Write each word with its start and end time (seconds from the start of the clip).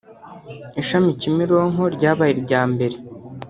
Ishami 0.81 1.09
Kimironko 1.19 1.83
ryabaye 1.95 2.31
irya 2.39 2.61
mbere 2.73 2.95